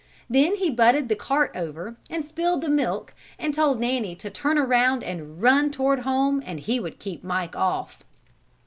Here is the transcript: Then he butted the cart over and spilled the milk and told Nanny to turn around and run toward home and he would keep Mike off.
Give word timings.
Then 0.27 0.55
he 0.55 0.71
butted 0.71 1.09
the 1.09 1.15
cart 1.15 1.51
over 1.53 1.95
and 2.09 2.25
spilled 2.25 2.61
the 2.61 2.71
milk 2.71 3.13
and 3.37 3.53
told 3.53 3.79
Nanny 3.79 4.15
to 4.15 4.31
turn 4.31 4.57
around 4.57 5.03
and 5.03 5.39
run 5.43 5.69
toward 5.69 5.99
home 5.99 6.41
and 6.43 6.59
he 6.59 6.79
would 6.79 6.97
keep 6.97 7.23
Mike 7.23 7.55
off. 7.55 8.03